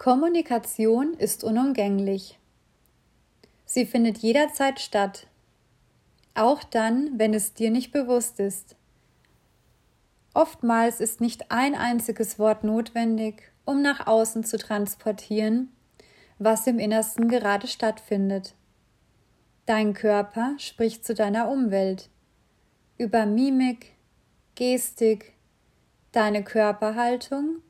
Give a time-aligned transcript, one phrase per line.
[0.00, 2.38] Kommunikation ist unumgänglich.
[3.66, 5.26] Sie findet jederzeit statt,
[6.32, 8.76] auch dann, wenn es dir nicht bewusst ist.
[10.32, 15.68] Oftmals ist nicht ein einziges Wort notwendig, um nach außen zu transportieren,
[16.38, 18.54] was im Innersten gerade stattfindet.
[19.66, 22.08] Dein Körper spricht zu deiner Umwelt
[22.96, 23.96] über Mimik,
[24.54, 25.34] Gestik,
[26.12, 27.60] deine Körperhaltung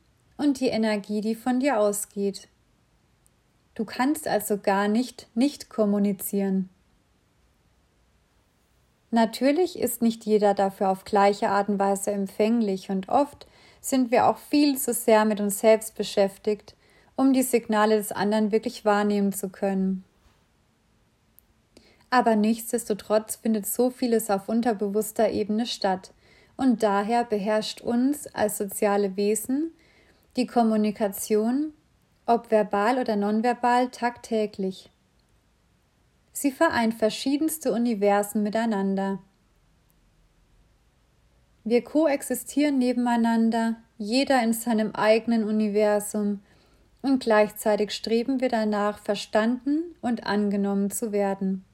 [0.41, 2.49] und die Energie, die von dir ausgeht.
[3.75, 6.71] Du kannst also gar nicht nicht kommunizieren.
[9.11, 13.47] Natürlich ist nicht jeder dafür auf gleiche Art und Weise empfänglich und oft
[13.83, 16.75] sind wir auch viel zu sehr mit uns selbst beschäftigt,
[17.17, 20.05] um die Signale des anderen wirklich wahrnehmen zu können.
[22.09, 26.13] Aber nichtsdestotrotz findet so vieles auf unterbewusster Ebene statt,
[26.57, 29.73] und daher beherrscht uns als soziale Wesen
[30.37, 31.73] die Kommunikation,
[32.27, 34.91] ob verbal oder nonverbal, tagtäglich.
[36.33, 39.19] Sie vereint verschiedenste Universen miteinander.
[41.65, 46.41] Wir koexistieren nebeneinander, jeder in seinem eigenen Universum,
[47.03, 51.65] und gleichzeitig streben wir danach, verstanden und angenommen zu werden.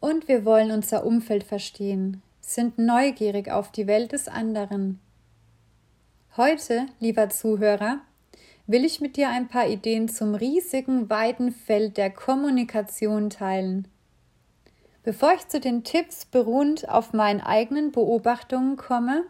[0.00, 5.00] Und wir wollen unser Umfeld verstehen, sind neugierig auf die Welt des anderen.
[6.38, 7.98] Heute, lieber Zuhörer,
[8.66, 13.86] will ich mit dir ein paar Ideen zum riesigen, weiten Feld der Kommunikation teilen.
[15.02, 19.24] Bevor ich zu den Tipps beruhend auf meinen eigenen Beobachtungen komme,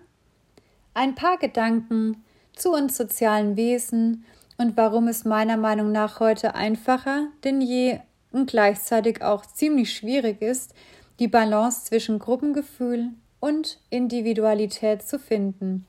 [0.94, 2.22] ein paar Gedanken
[2.54, 4.24] zu uns sozialen Wesen
[4.56, 7.98] und warum es meiner Meinung nach heute einfacher denn je
[8.30, 10.72] und gleichzeitig auch ziemlich schwierig ist,
[11.18, 13.08] die Balance zwischen Gruppengefühl
[13.40, 15.84] und Individualität zu finden.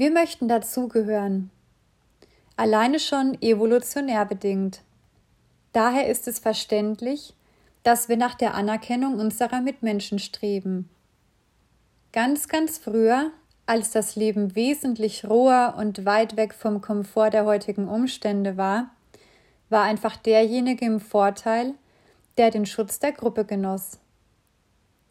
[0.00, 1.50] Wir möchten dazugehören,
[2.56, 4.80] alleine schon evolutionär bedingt.
[5.74, 7.34] Daher ist es verständlich,
[7.82, 10.88] dass wir nach der Anerkennung unserer Mitmenschen streben.
[12.12, 13.30] Ganz, ganz früher,
[13.66, 18.88] als das Leben wesentlich roher und weit weg vom Komfort der heutigen Umstände war,
[19.68, 21.74] war einfach derjenige im Vorteil,
[22.38, 23.98] der den Schutz der Gruppe genoss.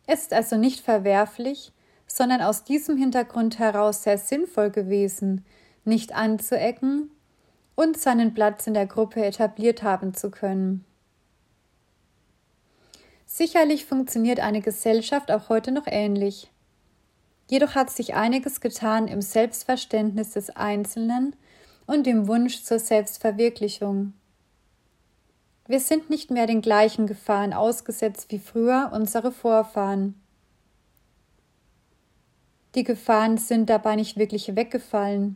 [0.07, 1.73] Es ist also nicht verwerflich,
[2.11, 5.45] sondern aus diesem Hintergrund heraus sehr sinnvoll gewesen,
[5.85, 7.11] nicht anzuecken
[7.75, 10.83] und seinen Platz in der Gruppe etabliert haben zu können.
[13.25, 16.51] Sicherlich funktioniert eine Gesellschaft auch heute noch ähnlich.
[17.49, 21.35] Jedoch hat sich einiges getan im Selbstverständnis des Einzelnen
[21.85, 24.13] und im Wunsch zur Selbstverwirklichung.
[25.67, 30.19] Wir sind nicht mehr den gleichen Gefahren ausgesetzt wie früher unsere Vorfahren.
[32.75, 35.35] Die Gefahren sind dabei nicht wirklich weggefallen.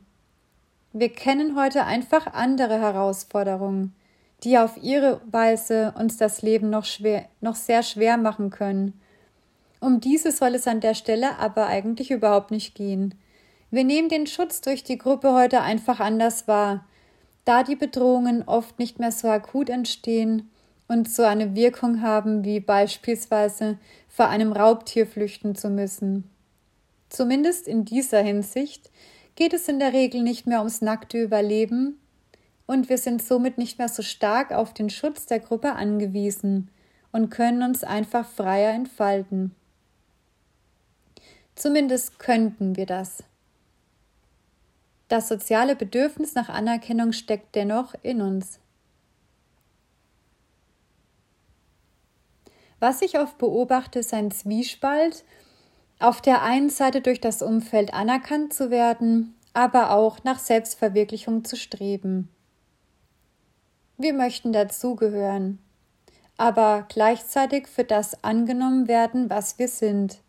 [0.91, 3.95] Wir kennen heute einfach andere Herausforderungen,
[4.43, 8.99] die auf ihre Weise uns das Leben noch schwer, noch sehr schwer machen können.
[9.79, 13.15] Um diese soll es an der Stelle aber eigentlich überhaupt nicht gehen.
[13.71, 16.85] Wir nehmen den Schutz durch die Gruppe heute einfach anders wahr
[17.45, 20.49] da die Bedrohungen oft nicht mehr so akut entstehen
[20.87, 23.77] und so eine Wirkung haben, wie beispielsweise
[24.07, 26.29] vor einem Raubtier flüchten zu müssen.
[27.13, 28.89] Zumindest in dieser Hinsicht
[29.35, 31.99] geht es in der Regel nicht mehr ums nackte Überleben
[32.65, 36.71] und wir sind somit nicht mehr so stark auf den Schutz der Gruppe angewiesen
[37.11, 39.53] und können uns einfach freier entfalten.
[41.53, 43.23] Zumindest könnten wir das.
[45.07, 48.59] Das soziale Bedürfnis nach Anerkennung steckt dennoch in uns.
[52.79, 55.23] Was ich oft beobachte, ist ein Zwiespalt,
[55.99, 61.55] auf der einen Seite durch das Umfeld anerkannt zu werden, aber auch nach Selbstverwirklichung zu
[61.55, 62.29] streben.
[63.97, 65.59] Wir möchten dazugehören,
[66.37, 70.19] aber gleichzeitig für das angenommen werden, was wir sind.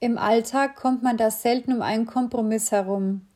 [0.00, 3.26] Im Alltag kommt man da selten um einen Kompromiss herum.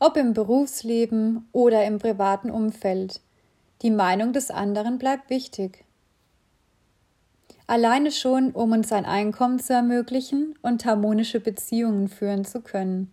[0.00, 3.20] Ob im Berufsleben oder im privaten Umfeld.
[3.82, 5.83] Die Meinung des anderen bleibt wichtig.
[7.66, 13.10] Alleine schon, um uns ein Einkommen zu ermöglichen und harmonische Beziehungen führen zu können.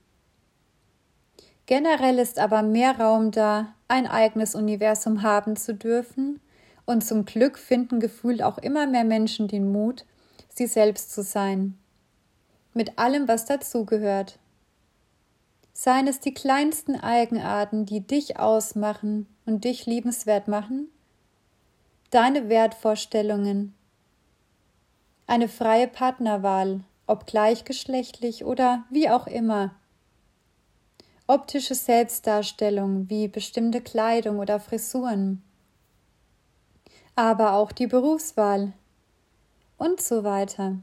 [1.65, 6.41] Generell ist aber mehr Raum da, ein eigenes Universum haben zu dürfen,
[6.85, 10.05] und zum Glück finden gefühlt auch immer mehr Menschen den Mut,
[10.49, 11.77] sie selbst zu sein.
[12.73, 14.39] Mit allem, was dazugehört.
[15.71, 20.89] Seien es die kleinsten Eigenarten, die dich ausmachen und dich liebenswert machen,
[22.09, 23.73] deine Wertvorstellungen,
[25.31, 29.73] eine freie Partnerwahl, ob gleichgeschlechtlich oder wie auch immer.
[31.25, 35.41] Optische Selbstdarstellung wie bestimmte Kleidung oder Frisuren.
[37.15, 38.73] Aber auch die Berufswahl
[39.77, 40.75] und so weiter.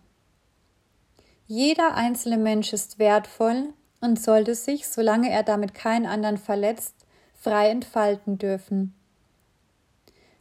[1.46, 6.94] Jeder einzelne Mensch ist wertvoll und sollte sich, solange er damit keinen anderen verletzt,
[7.34, 8.97] frei entfalten dürfen.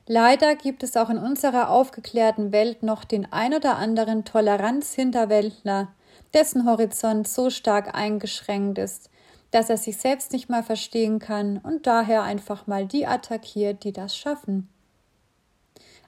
[0.10, 5.90] Leider gibt es auch in unserer aufgeklärten Welt noch den ein oder anderen Toleranzhinterwäldler,
[6.34, 9.10] dessen Horizont so stark eingeschränkt ist,
[9.52, 13.92] dass er sich selbst nicht mal verstehen kann und daher einfach mal die attackiert, die
[13.92, 14.70] das schaffen.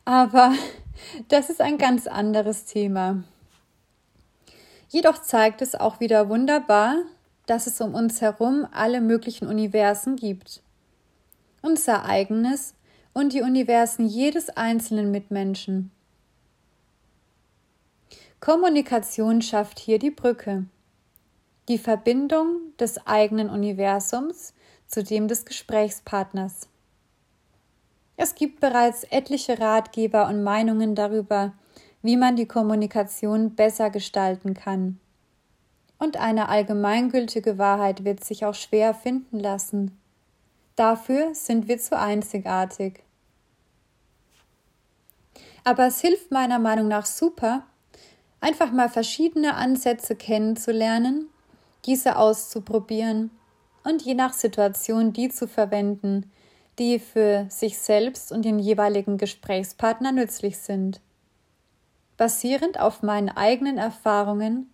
[0.05, 0.53] Aber
[1.27, 3.23] das ist ein ganz anderes Thema.
[4.87, 6.95] Jedoch zeigt es auch wieder wunderbar,
[7.47, 10.61] dass es um uns herum alle möglichen Universen gibt.
[11.61, 12.75] Unser eigenes
[13.19, 15.91] und die Universen jedes einzelnen Mitmenschen.
[18.39, 20.63] Kommunikation schafft hier die Brücke,
[21.67, 24.53] die Verbindung des eigenen Universums
[24.87, 26.69] zu dem des Gesprächspartners.
[28.15, 31.51] Es gibt bereits etliche Ratgeber und Meinungen darüber,
[32.01, 34.97] wie man die Kommunikation besser gestalten kann.
[35.97, 39.99] Und eine allgemeingültige Wahrheit wird sich auch schwer finden lassen.
[40.77, 43.03] Dafür sind wir zu einzigartig.
[45.63, 47.65] Aber es hilft meiner Meinung nach super,
[48.41, 51.27] einfach mal verschiedene Ansätze kennenzulernen,
[51.85, 53.31] diese auszuprobieren
[53.83, 56.31] und je nach Situation die zu verwenden,
[56.77, 61.01] die für sich selbst und den jeweiligen Gesprächspartner nützlich sind.
[62.17, 64.71] Basierend auf meinen eigenen Erfahrungen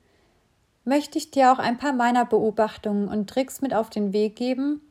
[0.83, 4.81] möchte ich dir auch ein paar meiner Beobachtungen und Tricks mit auf den Weg geben,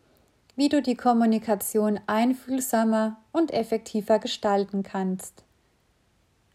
[0.57, 5.45] wie du die Kommunikation einfühlsamer und effektiver gestalten kannst.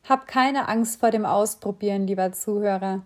[0.04, 3.04] Hab keine Angst vor dem Ausprobieren, lieber Zuhörer.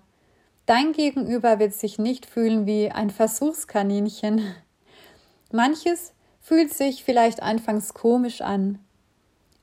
[0.65, 4.55] Dein Gegenüber wird sich nicht fühlen wie ein Versuchskaninchen.
[5.51, 8.79] Manches fühlt sich vielleicht anfangs komisch an,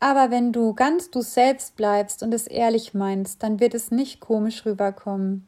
[0.00, 4.18] aber wenn du ganz du selbst bleibst und es ehrlich meinst, dann wird es nicht
[4.20, 5.46] komisch rüberkommen.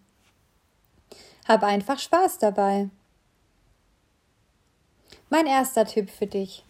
[1.49, 2.91] Hab einfach Spaß dabei.
[5.31, 6.65] Mein erster Tipp für dich.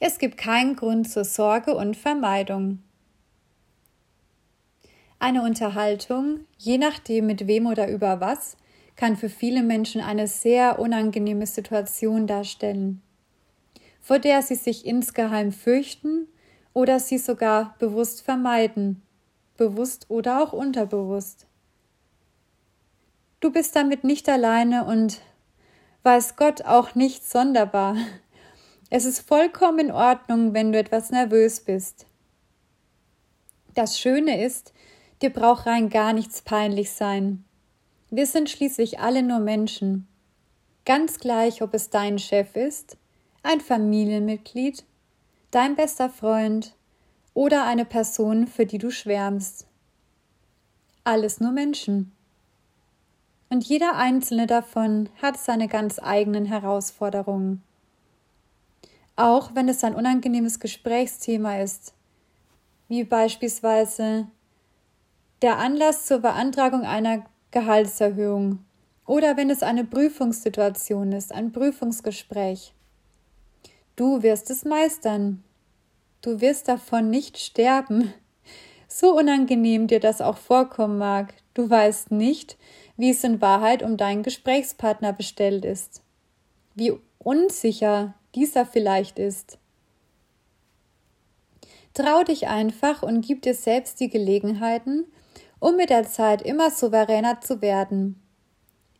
[0.00, 2.82] Es gibt keinen Grund zur Sorge und Vermeidung.
[5.26, 8.56] Eine Unterhaltung, je nachdem mit wem oder über was,
[8.94, 13.02] kann für viele Menschen eine sehr unangenehme Situation darstellen,
[14.00, 16.28] vor der sie sich insgeheim fürchten
[16.74, 19.02] oder sie sogar bewusst vermeiden,
[19.56, 21.48] bewusst oder auch unterbewusst.
[23.40, 25.22] Du bist damit nicht alleine und
[26.04, 27.96] weiß Gott auch nicht sonderbar.
[28.90, 32.06] Es ist vollkommen in Ordnung, wenn du etwas nervös bist.
[33.74, 34.72] Das Schöne ist,
[35.22, 37.44] dir braucht rein gar nichts peinlich sein.
[38.10, 40.06] Wir sind schließlich alle nur Menschen.
[40.84, 42.96] Ganz gleich, ob es dein Chef ist,
[43.42, 44.84] ein Familienmitglied
[45.56, 46.74] dein bester Freund
[47.32, 49.66] oder eine Person, für die du schwärmst.
[51.04, 52.12] Alles nur Menschen.
[53.48, 57.62] Und jeder einzelne davon hat seine ganz eigenen Herausforderungen.
[59.14, 61.94] Auch wenn es ein unangenehmes Gesprächsthema ist,
[62.88, 64.26] wie beispielsweise
[65.42, 68.64] der Anlass zur Beantragung einer Gehaltserhöhung
[69.06, 72.72] oder wenn es eine Prüfungssituation ist, ein Prüfungsgespräch.
[73.94, 75.42] Du wirst es meistern.
[76.22, 78.12] Du wirst davon nicht sterben.
[78.88, 82.56] So unangenehm dir das auch vorkommen mag, du weißt nicht,
[82.96, 86.02] wie es in Wahrheit um deinen Gesprächspartner bestellt ist,
[86.74, 89.58] wie unsicher dieser vielleicht ist.
[91.94, 95.04] Trau dich einfach und gib dir selbst die Gelegenheiten,
[95.58, 98.20] um mit der Zeit immer souveräner zu werden.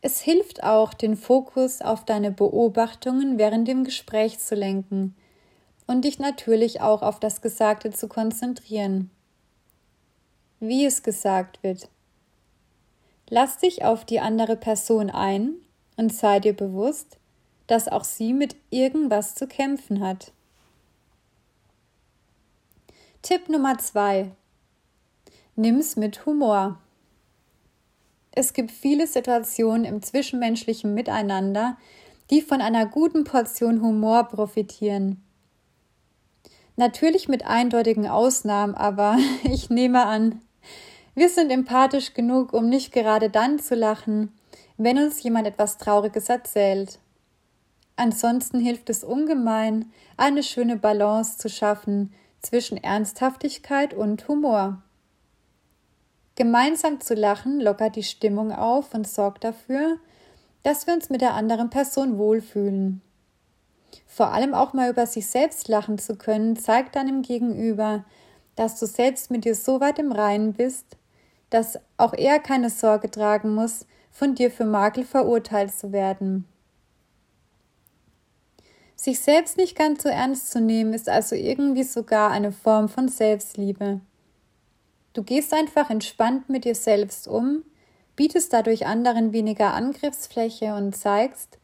[0.01, 5.15] Es hilft auch, den Fokus auf deine Beobachtungen während dem Gespräch zu lenken
[5.87, 9.09] und dich natürlich auch auf das Gesagte zu konzentrieren.
[10.59, 11.89] Wie es gesagt wird.
[13.29, 15.53] Lass dich auf die andere Person ein
[15.97, 17.17] und sei dir bewusst,
[17.67, 20.31] dass auch sie mit irgendwas zu kämpfen hat.
[23.21, 24.31] Tipp Nummer zwei:
[25.59, 26.77] Nimm's mit Humor.
[28.31, 31.77] Es gibt viele Situationen im zwischenmenschlichen Miteinander,
[32.29, 35.23] die von einer guten Portion Humor profitieren.
[36.75, 40.43] Natürlich mit eindeutigen Ausnahmen, aber ich nehme an,
[41.15, 44.31] wir sind empathisch genug, um nicht gerade dann zu lachen,
[44.77, 46.99] wenn uns jemand etwas Trauriges erzählt.
[47.95, 54.83] Ansonsten hilft es ungemein, eine schöne Balance zu schaffen zwischen Ernsthaftigkeit und Humor.
[56.37, 59.97] Gemeinsam zu lachen lockert die Stimmung auf und sorgt dafür,
[60.61, 63.01] dass wir uns mit der anderen Person wohlfühlen.
[64.05, 68.05] Vor allem auch mal über sich selbst lachen zu können, zeigt dann im Gegenüber,
[68.55, 70.85] dass du selbst mit dir so weit im Reinen bist,
[71.49, 76.45] dass auch er keine Sorge tragen muss, von dir für Makel verurteilt zu werden.
[78.95, 83.07] Sich selbst nicht ganz so ernst zu nehmen, ist also irgendwie sogar eine Form von
[83.07, 84.01] Selbstliebe.
[85.17, 87.63] Du gehst einfach entspannt mit dir selbst um,
[88.15, 91.57] bietest dadurch anderen weniger Angriffsfläche und zeigst,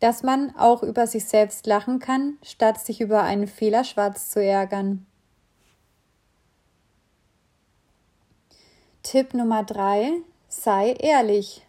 [0.00, 4.42] dass man auch über sich selbst lachen kann, statt sich über einen Fehler schwarz zu
[4.42, 5.06] ärgern.
[9.04, 10.10] Tipp Nummer drei:
[10.48, 11.64] Sei ehrlich.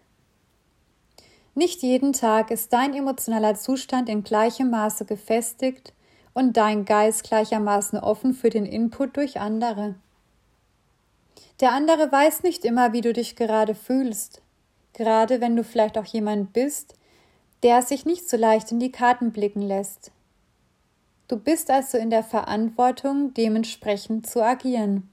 [1.54, 5.94] Nicht jeden Tag ist dein emotionaler Zustand in gleichem Maße gefestigt
[6.34, 9.94] und dein Geist gleichermaßen offen für den Input durch andere.
[11.60, 14.42] Der andere weiß nicht immer, wie du dich gerade fühlst,
[14.94, 16.96] gerade wenn du vielleicht auch jemand bist,
[17.64, 20.12] der sich nicht so leicht in die Karten blicken lässt.
[21.28, 25.10] Du bist also in der Verantwortung, dementsprechend zu agieren.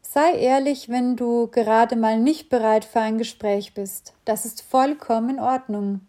[0.00, 4.14] Sei ehrlich, wenn du gerade mal nicht bereit für ein Gespräch bist.
[4.24, 6.00] Das ist vollkommen in Ordnung.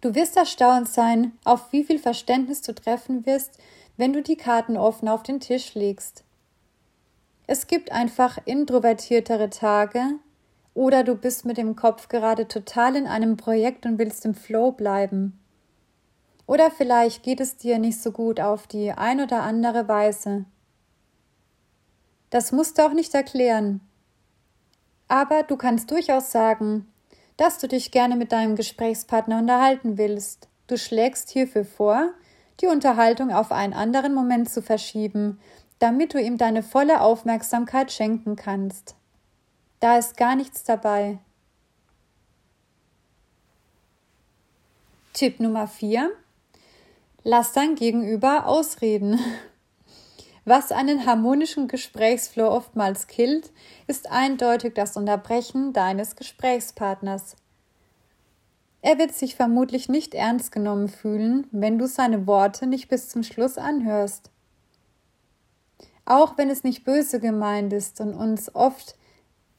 [0.00, 3.58] Du wirst erstaunt sein, auf wie viel Verständnis du treffen wirst,
[3.96, 6.24] wenn du die Karten offen auf den Tisch legst.
[7.46, 10.02] Es gibt einfach introvertiertere Tage
[10.74, 14.72] oder du bist mit dem Kopf gerade total in einem Projekt und willst im Flow
[14.72, 15.38] bleiben.
[16.46, 20.44] Oder vielleicht geht es dir nicht so gut auf die ein oder andere Weise.
[22.30, 23.80] Das musst du auch nicht erklären.
[25.08, 26.86] Aber du kannst durchaus sagen,
[27.36, 30.48] dass du dich gerne mit deinem Gesprächspartner unterhalten willst.
[30.66, 32.10] Du schlägst hierfür vor,
[32.60, 35.40] die Unterhaltung auf einen anderen Moment zu verschieben,
[35.78, 38.94] damit du ihm deine volle Aufmerksamkeit schenken kannst.
[39.80, 41.18] Da ist gar nichts dabei.
[45.12, 46.10] Tipp Nummer 4.
[47.24, 49.18] Lass dein Gegenüber ausreden.
[50.44, 53.50] Was einen harmonischen Gesprächsflow oftmals killt,
[53.88, 57.34] ist eindeutig das Unterbrechen deines Gesprächspartners.
[58.82, 63.22] Er wird sich vermutlich nicht ernst genommen fühlen, wenn du seine Worte nicht bis zum
[63.22, 64.30] Schluss anhörst.
[66.04, 68.96] Auch wenn es nicht böse gemeint ist und uns oft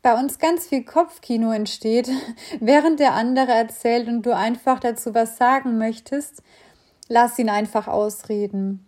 [0.02, 2.10] bei uns ganz viel Kopfkino entsteht,
[2.62, 6.42] während der andere erzählt und du einfach dazu was sagen möchtest,
[7.10, 8.86] lass ihn einfach ausreden.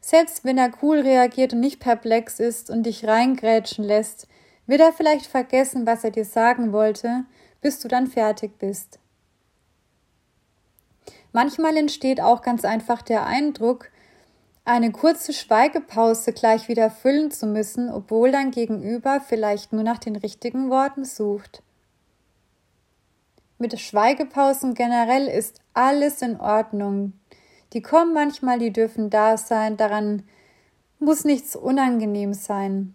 [0.00, 4.28] Selbst wenn er cool reagiert und nicht perplex ist und dich reingrätschen lässt,
[4.66, 7.24] wird er vielleicht vergessen, was er dir sagen wollte,
[7.62, 8.98] bis du dann fertig bist.
[11.32, 13.90] Manchmal entsteht auch ganz einfach der Eindruck,
[14.64, 20.16] eine kurze Schweigepause gleich wieder füllen zu müssen, obwohl dein Gegenüber vielleicht nur nach den
[20.16, 21.62] richtigen Worten sucht.
[23.58, 27.14] Mit Schweigepausen generell ist alles in Ordnung.
[27.72, 30.22] Die kommen manchmal, die dürfen da sein, daran
[30.98, 32.94] muss nichts unangenehm sein.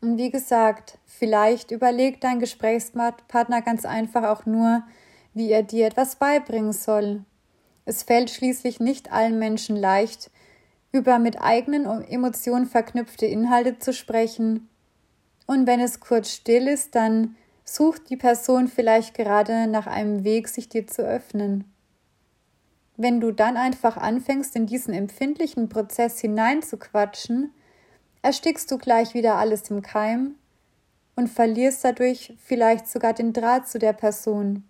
[0.00, 4.82] Und wie gesagt, vielleicht überlegt dein Gesprächspartner ganz einfach auch nur,
[5.34, 7.24] wie er dir etwas beibringen soll.
[7.84, 10.30] Es fällt schließlich nicht allen Menschen leicht,
[10.92, 14.68] über mit eigenen Emotionen verknüpfte Inhalte zu sprechen.
[15.46, 20.48] Und wenn es kurz still ist, dann sucht die Person vielleicht gerade nach einem Weg,
[20.48, 21.64] sich dir zu öffnen.
[22.96, 27.52] Wenn du dann einfach anfängst, in diesen empfindlichen Prozess hineinzuquatschen,
[28.20, 30.36] erstickst du gleich wieder alles im Keim
[31.16, 34.64] und verlierst dadurch vielleicht sogar den Draht zu der Person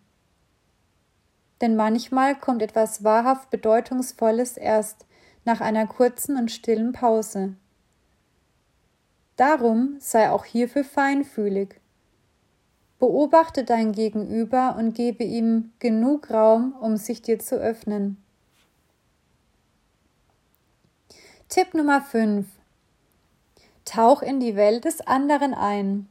[1.62, 5.06] denn manchmal kommt etwas wahrhaft Bedeutungsvolles erst
[5.44, 7.54] nach einer kurzen und stillen Pause.
[9.36, 11.80] Darum sei auch hierfür feinfühlig.
[12.98, 18.22] Beobachte dein Gegenüber und gebe ihm genug Raum, um sich dir zu öffnen.
[21.48, 22.46] Tipp Nummer 5.
[23.84, 26.08] Tauch in die Welt des anderen ein.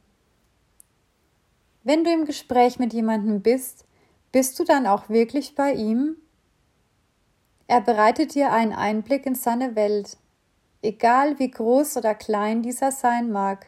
[1.84, 3.84] Wenn du im Gespräch mit jemandem bist,
[4.32, 6.16] bist du dann auch wirklich bei ihm?
[7.66, 10.16] Er bereitet dir einen Einblick in seine Welt,
[10.82, 13.66] egal wie groß oder klein dieser sein mag.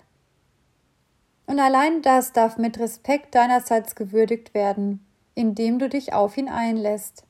[1.47, 7.25] Und allein das darf mit Respekt deinerseits gewürdigt werden, indem du dich auf ihn einlässt.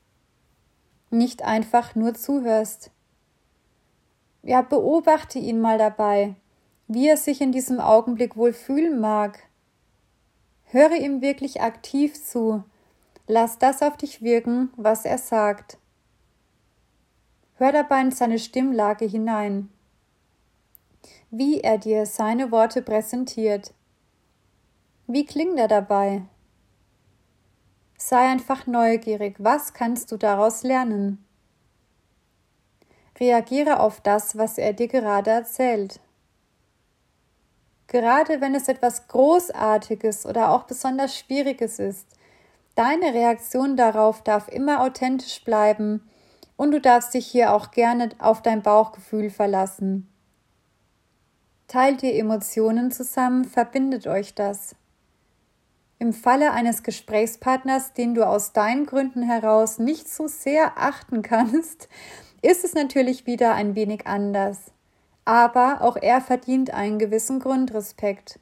[1.11, 2.91] Nicht einfach nur zuhörst.
[4.43, 6.35] Ja, beobachte ihn mal dabei,
[6.87, 9.39] wie er sich in diesem Augenblick wohl fühlen mag.
[10.65, 12.63] Höre ihm wirklich aktiv zu
[13.27, 15.77] Lass das auf dich wirken, was er sagt.
[17.55, 19.69] Hör dabei in seine Stimmlage hinein.
[21.37, 23.73] wie er dir seine Worte präsentiert.
[25.07, 26.23] Wie klingt er dabei?
[27.97, 31.25] Sei einfach neugierig, was kannst du daraus lernen?
[33.19, 35.99] Reagiere auf das, was er dir gerade erzählt.
[37.87, 42.07] Gerade wenn es etwas Großartiges oder auch besonders Schwieriges ist,
[42.75, 46.07] deine Reaktion darauf darf immer authentisch bleiben
[46.57, 50.09] und du darfst dich hier auch gerne auf dein Bauchgefühl verlassen.
[51.67, 54.75] Teilt ihr Emotionen zusammen, verbindet euch das.
[55.97, 61.87] Im Falle eines Gesprächspartners, den du aus deinen Gründen heraus nicht so sehr achten kannst,
[62.41, 64.71] ist es natürlich wieder ein wenig anders.
[65.23, 68.39] Aber auch er verdient einen gewissen Grundrespekt.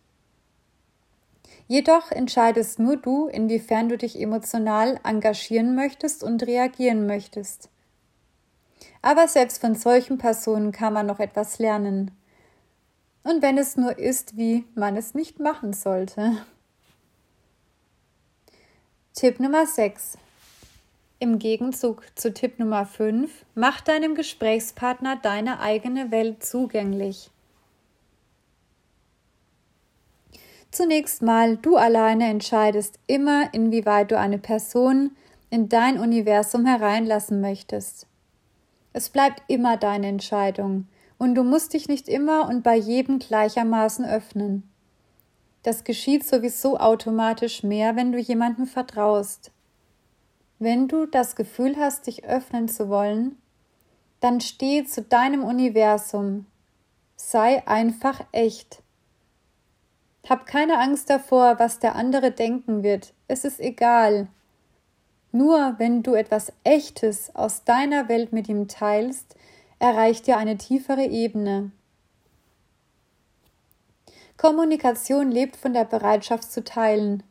[1.74, 7.68] Jedoch entscheidest nur du, inwiefern du dich emotional engagieren möchtest und reagieren möchtest.
[9.01, 12.12] Aber selbst von solchen Personen kann man noch etwas lernen.
[13.24, 16.46] Und wenn es nur ist, wie man es nicht machen sollte.
[19.15, 20.20] Tipp Nummer 6.
[21.18, 27.32] Im Gegenzug zu Tipp Nummer 5, mach deinem Gesprächspartner deine eigene Welt zugänglich.
[30.74, 35.12] Zunächst mal, du alleine entscheidest immer, inwieweit du eine Person
[35.51, 38.08] in dein Universum hereinlassen möchtest.
[38.92, 40.88] Es bleibt immer deine Entscheidung,
[41.20, 44.68] und du musst dich nicht immer und bei jedem gleichermaßen öffnen.
[45.62, 49.51] Das geschieht sowieso automatisch mehr, wenn du jemandem vertraust.
[50.58, 53.38] Wenn du das Gefühl hast, dich öffnen zu wollen,
[54.22, 56.48] dann steh zu deinem Universum.
[57.15, 58.83] Sei einfach echt.
[60.27, 63.13] Hab keine Angst davor, was der andere denken wird.
[63.27, 64.27] Es ist egal.
[65.32, 69.36] Nur wenn du etwas Echtes aus deiner Welt mit ihm teilst,
[69.80, 71.72] erreicht ihr eine tiefere Ebene.
[74.38, 77.24] Kommunikation lebt von der Bereitschaft zu teilen.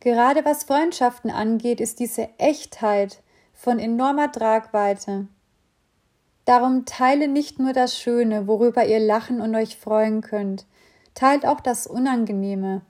[0.00, 3.20] Gerade was Freundschaften angeht, ist diese Echtheit
[3.54, 5.26] von enormer Tragweite.
[6.48, 10.64] Darum teile nicht nur das Schöne, worüber ihr lachen und euch freuen könnt,
[11.12, 12.80] teilt auch das Unangenehme,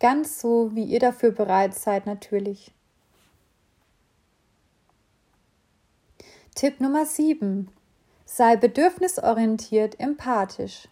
[0.00, 2.72] ganz so, wie ihr dafür bereit seid natürlich.
[6.54, 7.70] Tipp Nummer 7.
[8.26, 10.86] Sei bedürfnisorientiert empathisch.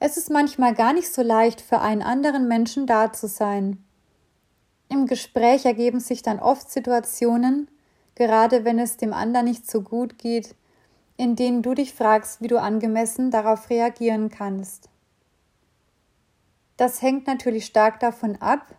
[0.00, 3.84] Es ist manchmal gar nicht so leicht, für einen anderen Menschen da zu sein.
[4.88, 7.70] Im Gespräch ergeben sich dann oft Situationen,
[8.14, 10.54] gerade wenn es dem anderen nicht so gut geht,
[11.16, 14.88] in denen du dich fragst, wie du angemessen darauf reagieren kannst.
[16.76, 18.74] Das hängt natürlich stark davon ab,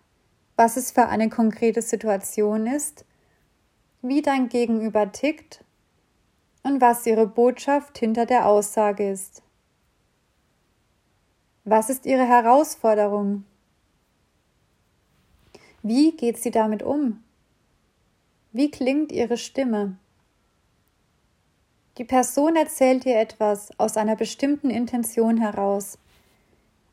[0.55, 3.05] was es für eine konkrete Situation ist,
[4.01, 5.63] wie dein Gegenüber tickt
[6.63, 9.43] und was ihre Botschaft hinter der Aussage ist.
[11.63, 13.43] Was ist Ihre Herausforderung?
[15.83, 17.23] Wie geht sie damit um?
[18.53, 19.97] Wie klingt Ihre Stimme?
[21.97, 25.97] Die Person erzählt dir etwas aus einer bestimmten Intention heraus.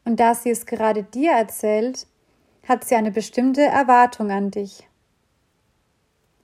[0.04, 2.06] Und da sie es gerade dir erzählt,
[2.68, 4.88] hat sie eine bestimmte Erwartung an dich.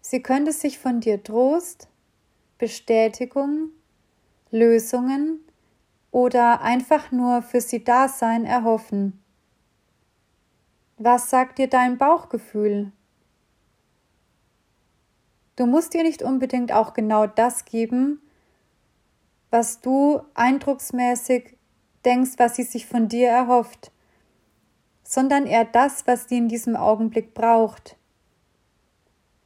[0.00, 1.88] Sie könnte sich von dir Trost,
[2.58, 3.70] Bestätigung,
[4.50, 5.40] Lösungen
[6.10, 9.22] oder einfach nur für sie da sein erhoffen?
[10.96, 12.90] Was sagt dir dein Bauchgefühl?
[15.56, 18.20] Du musst dir nicht unbedingt auch genau das geben,
[19.50, 21.56] was du eindrucksmäßig
[22.04, 23.92] denkst, was sie sich von dir erhofft,
[25.04, 27.96] sondern eher das, was sie in diesem Augenblick braucht.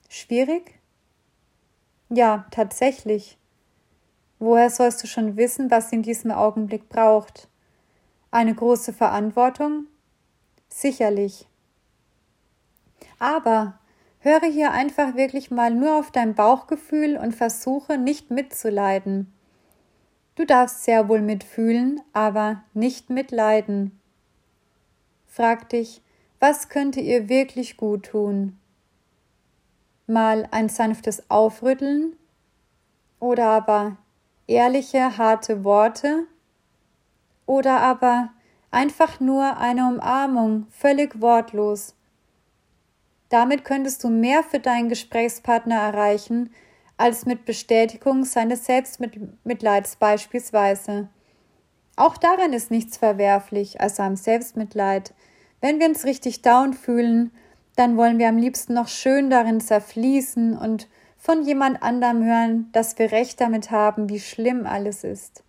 [0.09, 0.81] Schwierig?
[2.09, 3.37] Ja, tatsächlich.
[4.39, 7.49] Woher sollst du schon wissen, was sie in diesem Augenblick braucht?
[8.31, 9.87] Eine große Verantwortung?
[10.69, 11.47] Sicherlich.
[13.19, 13.79] Aber
[14.21, 19.33] höre hier einfach wirklich mal nur auf dein Bauchgefühl und versuche nicht mitzuleiden.
[20.35, 23.99] Du darfst sehr wohl mitfühlen, aber nicht mitleiden.
[25.27, 26.03] Frag dich,
[26.41, 28.59] was könnte ihr wirklich gut tun?
[30.07, 32.17] Mal ein sanftes Aufrütteln
[33.21, 33.97] oder aber
[34.47, 36.27] ehrliche, harte Worte
[37.47, 38.31] oder aber
[38.71, 41.95] einfach nur eine Umarmung, völlig wortlos.
[43.29, 46.51] Damit könntest du mehr für deinen Gesprächspartner erreichen,
[46.97, 51.09] als mit Bestätigung seines Selbstmitleids beispielsweise.
[51.97, 55.15] Auch daran ist nichts verwerflich, also am Selbstmitleid.
[55.61, 57.33] Wenn wir uns richtig down fühlen,
[57.77, 62.99] dann wollen wir am liebsten noch schön darin zerfließen und von jemand anderem hören, dass
[62.99, 65.43] wir recht damit haben, wie schlimm alles ist.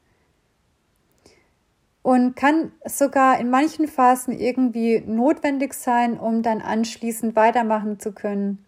[2.02, 8.66] Und kann sogar in manchen Phasen irgendwie notwendig sein, um dann anschließend weitermachen zu können.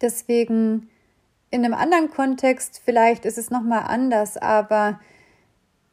[0.00, 0.90] Deswegen
[1.50, 5.00] in einem anderen Kontext, vielleicht ist es nochmal anders, aber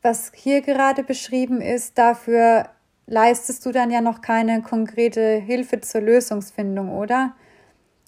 [0.02, 2.70] was hier gerade beschrieben ist, dafür
[3.06, 7.36] leistest du dann ja noch keine konkrete Hilfe zur Lösungsfindung, oder?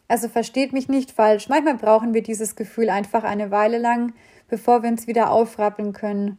[0.08, 1.50] Also versteht mich nicht falsch.
[1.50, 4.14] Manchmal brauchen wir dieses Gefühl einfach eine Weile lang,
[4.48, 6.38] bevor wir uns wieder aufrappeln können.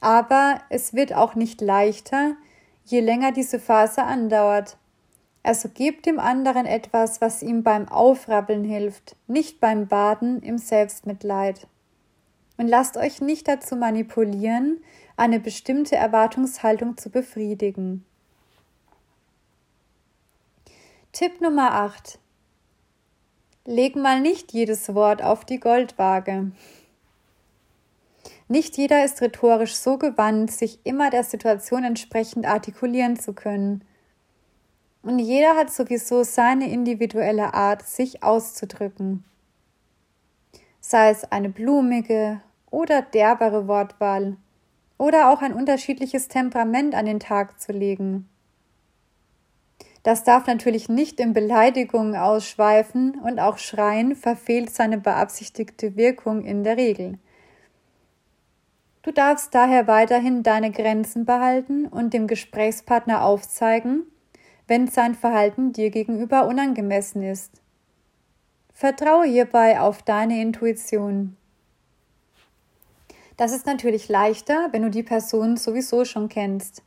[0.00, 2.36] Aber es wird auch nicht leichter,
[2.84, 4.76] je länger diese Phase andauert.
[5.42, 11.66] Also gebt dem anderen etwas, was ihm beim Aufrappeln hilft, nicht beim Baden im Selbstmitleid.
[12.56, 14.82] Und lasst euch nicht dazu manipulieren,
[15.16, 18.04] eine bestimmte Erwartungshaltung zu befriedigen.
[21.12, 22.18] Tipp Nummer 8.
[23.64, 26.52] Leg mal nicht jedes Wort auf die Goldwaage.
[28.48, 33.84] Nicht jeder ist rhetorisch so gewandt, sich immer der Situation entsprechend artikulieren zu können.
[35.02, 39.24] Und jeder hat sowieso seine individuelle Art, sich auszudrücken.
[40.80, 44.36] Sei es eine blumige oder derbere Wortwahl
[44.96, 48.28] oder auch ein unterschiedliches Temperament an den Tag zu legen.
[50.02, 56.64] Das darf natürlich nicht in Beleidigungen ausschweifen und auch Schreien verfehlt seine beabsichtigte Wirkung in
[56.64, 57.18] der Regel.
[59.08, 64.02] Du darfst daher weiterhin deine Grenzen behalten und dem Gesprächspartner aufzeigen,
[64.66, 67.62] wenn sein Verhalten dir gegenüber unangemessen ist.
[68.74, 71.38] Vertraue hierbei auf deine Intuition.
[73.38, 76.82] Das ist natürlich leichter, wenn du die Person sowieso schon kennst.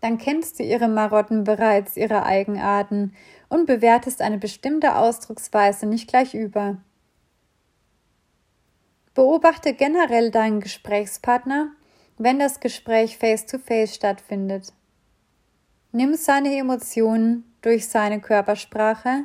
[0.00, 3.12] Dann kennst du ihre Marotten bereits, ihre Eigenarten
[3.50, 6.78] und bewertest eine bestimmte Ausdrucksweise nicht gleich über.
[9.14, 11.70] Beobachte generell deinen Gesprächspartner,
[12.18, 14.72] wenn das Gespräch face-to-face -face stattfindet.
[15.92, 19.24] Nimm seine Emotionen durch seine Körpersprache,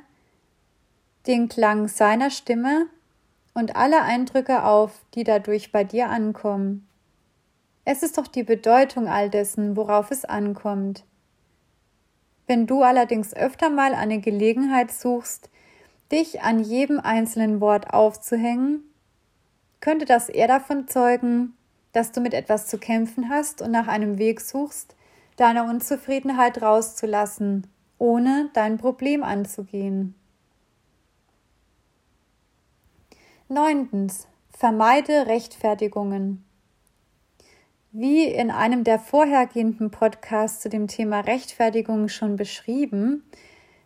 [1.25, 2.87] den Klang seiner Stimme
[3.55, 6.87] und alle Eindrücke auf, die dadurch bei dir ankommen.
[7.83, 11.03] Es ist doch die Bedeutung all dessen, worauf es ankommt.
[12.45, 15.49] Wenn du allerdings öfter mal eine Gelegenheit suchst,
[16.11, 18.83] dich an jedem einzelnen Wort aufzuhängen,
[19.81, 21.53] könnte das eher davon zeugen,
[21.91, 24.95] dass du mit etwas zu kämpfen hast und nach einem Weg suchst,
[25.37, 30.15] deine Unzufriedenheit rauszulassen, ohne dein Problem anzugehen.
[33.47, 34.27] Neuntens.
[34.51, 36.43] Vermeide Rechtfertigungen.
[37.91, 43.23] Wie in einem der vorhergehenden Podcasts zu dem Thema Rechtfertigungen schon beschrieben,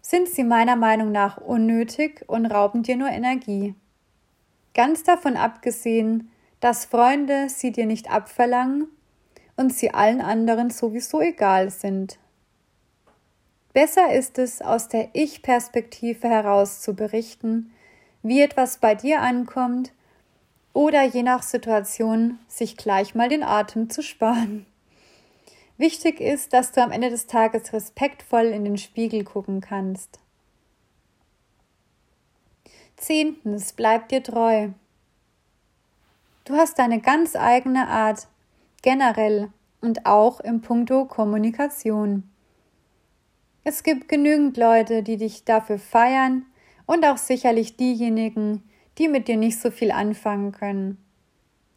[0.02, 3.76] sind sie meiner Meinung nach unnötig und rauben dir nur Energie.
[4.74, 8.88] Ganz davon abgesehen, dass Freunde sie dir nicht abverlangen
[9.56, 12.18] und sie allen anderen sowieso egal sind.
[13.74, 17.72] Besser ist es, aus der Ich-Perspektive heraus zu berichten,
[18.22, 19.92] wie etwas bei dir ankommt
[20.74, 24.66] oder je nach Situation sich gleich mal den Atem zu sparen.
[25.78, 30.20] Wichtig ist, dass du am Ende des Tages respektvoll in den Spiegel gucken kannst.
[32.98, 34.70] Zehntens, bleib dir treu.
[36.46, 38.28] Du hast deine ganz eigene Art,
[38.82, 39.50] generell
[39.82, 42.30] und auch im Punkto Kommunikation.
[43.64, 46.46] Es gibt genügend Leute, die dich dafür feiern,
[46.86, 48.62] und auch sicherlich diejenigen,
[48.98, 50.98] die mit dir nicht so viel anfangen können.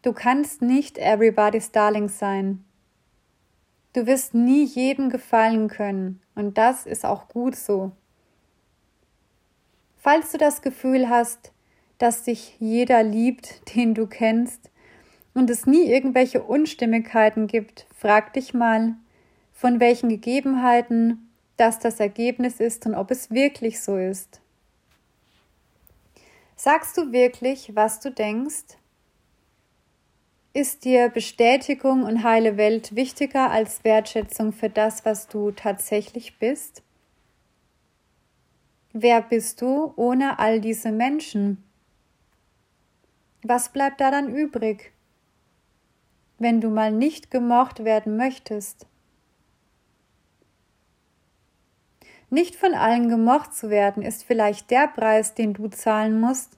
[0.03, 2.65] Du kannst nicht everybody's darling sein.
[3.93, 7.93] Du wirst nie jedem gefallen können, und das ist auch gut so.
[10.07, 11.51] Falls du das Gefühl hast,
[11.99, 14.71] dass dich jeder liebt, den du kennst,
[15.35, 18.95] und es nie irgendwelche Unstimmigkeiten gibt, frag dich mal,
[19.53, 24.41] von welchen Gegebenheiten das das Ergebnis ist und ob es wirklich so ist.
[26.55, 28.79] Sagst du wirklich, was du denkst?
[30.53, 36.85] Ist dir Bestätigung und heile Welt wichtiger als Wertschätzung für das, was du tatsächlich bist?
[38.99, 41.63] Wer bist du ohne all diese Menschen?
[43.43, 44.91] Was bleibt da dann übrig,
[46.39, 48.87] wenn du mal nicht gemocht werden möchtest?
[52.31, 56.57] Nicht von allen gemocht zu werden, ist vielleicht der Preis, den du zahlen musst,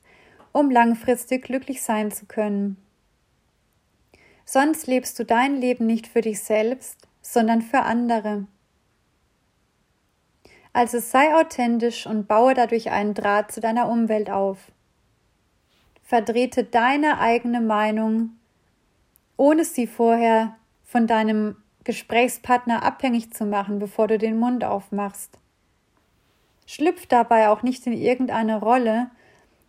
[0.52, 2.76] um langfristig glücklich sein zu können.
[4.44, 8.46] Sonst lebst du dein Leben nicht für dich selbst, sondern für andere.
[10.78, 14.58] Also sei authentisch und baue dadurch einen Draht zu deiner Umwelt auf.
[16.04, 18.36] verdrehte deine eigene Meinung,
[19.36, 25.40] ohne sie vorher von deinem Gesprächspartner abhängig zu machen, bevor du den Mund aufmachst.
[26.64, 29.10] Schlüpf dabei auch nicht in irgendeine Rolle,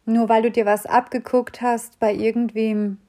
[0.06, 3.00] nur weil du dir was abgeguckt hast bei irgendwem.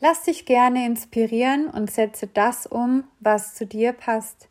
[0.00, 4.49] Lass dich gerne inspirieren und setze das um, was zu dir passt.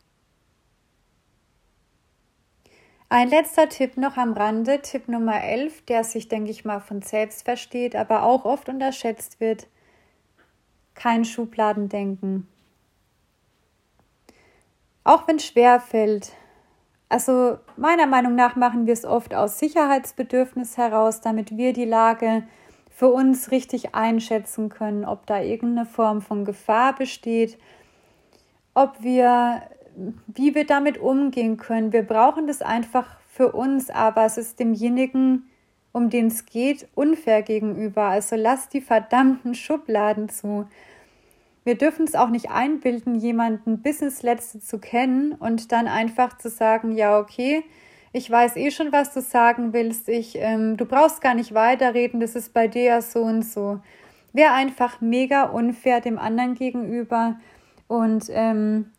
[3.12, 7.02] Ein letzter Tipp noch am Rande, Tipp Nummer 11, der sich, denke ich mal, von
[7.02, 9.66] selbst versteht, aber auch oft unterschätzt wird.
[10.94, 12.46] Kein Schubladendenken.
[15.02, 16.34] Auch wenn es schwer fällt.
[17.08, 22.44] Also meiner Meinung nach machen wir es oft aus Sicherheitsbedürfnis heraus, damit wir die Lage
[22.90, 27.58] für uns richtig einschätzen können, ob da irgendeine Form von Gefahr besteht,
[28.72, 29.62] ob wir,
[30.26, 31.92] wie wir damit umgehen können.
[31.92, 35.50] Wir brauchen das einfach für uns, aber es ist demjenigen,
[35.92, 38.04] um den es geht, unfair gegenüber.
[38.04, 40.66] Also lass die verdammten Schubladen zu.
[41.64, 46.38] Wir dürfen es auch nicht einbilden, jemanden bis ins Letzte zu kennen und dann einfach
[46.38, 47.62] zu sagen, ja, okay,
[48.12, 52.18] ich weiß eh schon, was du sagen willst, ich, ähm, du brauchst gar nicht weiterreden,
[52.18, 53.80] das ist bei dir ja so und so.
[54.32, 57.38] Wäre einfach mega unfair dem anderen gegenüber
[57.88, 58.90] und ähm,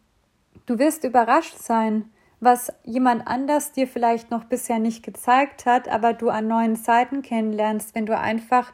[0.72, 2.06] du wirst überrascht sein,
[2.40, 7.22] was jemand anders dir vielleicht noch bisher nicht gezeigt hat, aber du an neuen Seiten
[7.22, 8.72] kennenlernst, wenn du einfach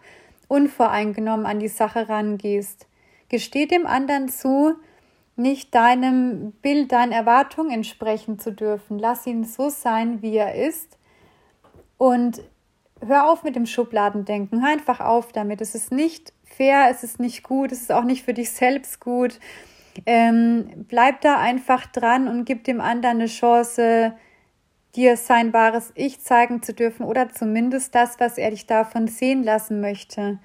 [0.48, 2.86] unvoreingenommen an die Sache rangehst.
[3.30, 4.76] Gesteh dem anderen zu,
[5.36, 9.00] nicht deinem Bild, deinen Erwartungen entsprechen zu dürfen.
[9.00, 10.98] Lass ihn so sein, wie er ist.
[11.98, 12.42] Und
[13.06, 14.62] hör auf mit dem Schubladendenken.
[14.62, 15.62] Hör einfach auf damit.
[15.62, 19.00] Es ist nicht fair, es ist nicht gut, es ist auch nicht für dich selbst
[19.00, 19.40] gut.
[20.06, 24.14] Ähm, bleib da einfach dran und gib dem anderen eine Chance,
[24.96, 29.44] dir sein wahres Ich zeigen zu dürfen oder zumindest das, was er dich davon sehen
[29.44, 30.40] lassen möchte.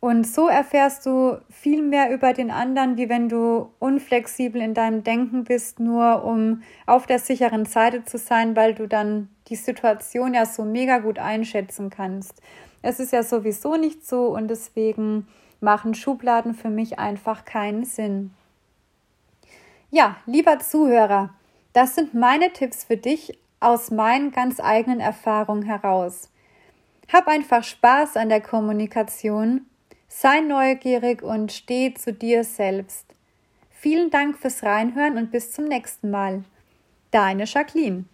[0.00, 5.04] Und so erfährst du viel mehr über den anderen, wie wenn du unflexibel in deinem
[5.04, 10.34] Denken bist, nur um auf der sicheren Seite zu sein, weil du dann die Situation
[10.34, 12.42] ja so mega gut einschätzen kannst.
[12.82, 15.28] Es ist ja sowieso nicht so und deswegen
[15.60, 18.32] machen Schubladen für mich einfach keinen Sinn.
[19.94, 21.34] Ja, lieber Zuhörer,
[21.74, 26.30] das sind meine Tipps für dich aus meinen ganz eigenen Erfahrungen heraus.
[27.12, 29.66] Hab einfach Spaß an der Kommunikation
[30.08, 33.06] Sei neugierig und steh zu dir selbst.
[33.70, 36.44] Vielen Dank fürs Reinhören und bis zum nächsten Mal.
[37.10, 38.04] Deine Jacqueline.